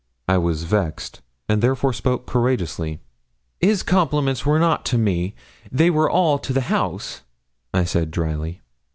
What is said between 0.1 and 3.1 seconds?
I was vexed, and therefore spoke courageously.